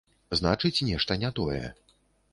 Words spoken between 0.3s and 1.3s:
Значыць, нешта